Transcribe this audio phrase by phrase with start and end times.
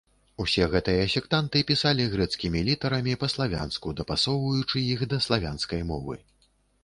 [0.43, 6.15] Усе гэтыя сектанты пісалі грэцкімі літарамі па-славянску, дапасоўваючы іх да славянскай мовы.